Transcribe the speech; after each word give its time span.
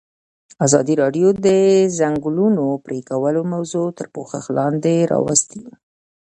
ازادي 0.65 0.93
راډیو 1.03 1.27
د 1.35 1.37
د 1.47 1.47
ځنګلونو 1.99 2.65
پرېکول 2.85 3.35
موضوع 3.53 3.87
تر 3.97 4.05
پوښښ 4.15 4.45
لاندې 4.57 4.93
راوستې. 5.11 5.61